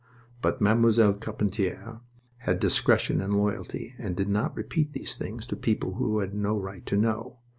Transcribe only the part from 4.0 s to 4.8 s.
did not